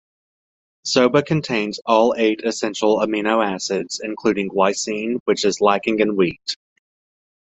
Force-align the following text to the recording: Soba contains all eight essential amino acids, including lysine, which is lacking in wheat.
Soba 0.83 1.21
contains 1.21 1.79
all 1.85 2.15
eight 2.17 2.41
essential 2.43 2.97
amino 3.01 3.45
acids, 3.45 4.01
including 4.03 4.49
lysine, 4.49 5.19
which 5.25 5.45
is 5.45 5.61
lacking 5.61 5.99
in 5.99 6.15
wheat. 6.15 6.55